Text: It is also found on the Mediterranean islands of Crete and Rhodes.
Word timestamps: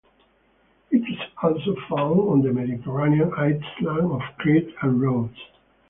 It 0.89 0.97
is 0.97 1.19
also 1.43 1.75
found 1.87 2.19
on 2.21 2.41
the 2.41 2.51
Mediterranean 2.51 3.31
islands 3.37 4.13
of 4.15 4.21
Crete 4.39 4.73
and 4.81 4.99
Rhodes. 4.99 5.37